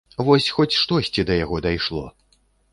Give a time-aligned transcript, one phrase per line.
[0.27, 2.05] Вось, хоць штосьці да яго дайшло.